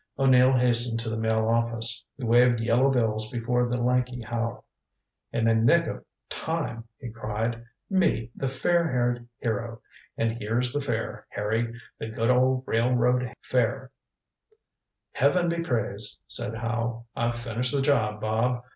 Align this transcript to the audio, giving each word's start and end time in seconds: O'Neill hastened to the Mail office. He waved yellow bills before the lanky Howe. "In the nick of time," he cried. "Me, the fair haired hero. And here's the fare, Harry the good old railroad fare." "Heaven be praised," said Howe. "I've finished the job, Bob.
O'Neill 0.17 0.53
hastened 0.53 0.99
to 1.01 1.11
the 1.11 1.15
Mail 1.15 1.47
office. 1.47 2.03
He 2.17 2.23
waved 2.23 2.59
yellow 2.59 2.89
bills 2.89 3.29
before 3.29 3.69
the 3.69 3.77
lanky 3.77 4.19
Howe. 4.23 4.63
"In 5.31 5.45
the 5.45 5.53
nick 5.53 5.85
of 5.85 6.03
time," 6.27 6.85
he 6.97 7.11
cried. 7.11 7.63
"Me, 7.87 8.31
the 8.35 8.47
fair 8.49 8.91
haired 8.91 9.27
hero. 9.41 9.79
And 10.17 10.39
here's 10.39 10.73
the 10.73 10.81
fare, 10.81 11.27
Harry 11.29 11.79
the 11.99 12.07
good 12.09 12.31
old 12.31 12.63
railroad 12.65 13.31
fare." 13.41 13.91
"Heaven 15.11 15.49
be 15.49 15.61
praised," 15.61 16.19
said 16.25 16.55
Howe. 16.55 17.05
"I've 17.15 17.37
finished 17.37 17.75
the 17.75 17.83
job, 17.83 18.21
Bob. 18.21 18.63